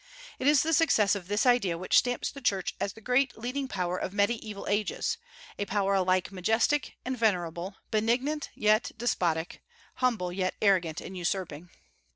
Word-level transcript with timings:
It 0.39 0.47
is 0.47 0.63
the 0.63 0.73
success 0.73 1.13
of 1.13 1.27
this 1.27 1.45
idea 1.45 1.77
which 1.77 1.95
stamps 1.99 2.31
the 2.31 2.41
Church 2.41 2.73
as 2.79 2.93
the 2.93 3.01
great 3.01 3.37
leading 3.37 3.67
power 3.67 3.99
of 3.99 4.13
Mediaeval 4.13 4.65
Ages, 4.67 5.19
a 5.59 5.65
power 5.67 5.93
alike 5.93 6.31
majestic 6.31 6.95
and 7.05 7.15
venerable, 7.15 7.75
benignant 7.91 8.49
yet 8.55 8.93
despotic, 8.97 9.61
humble 9.97 10.31
yet 10.33 10.55
arrogant 10.59 11.01
and 11.01 11.15
usurping. 11.15 11.69